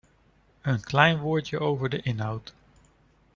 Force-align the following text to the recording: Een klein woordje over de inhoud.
Een 0.61 0.79
klein 0.81 1.19
woordje 1.19 1.59
over 1.59 1.89
de 1.89 2.01
inhoud. 2.01 2.53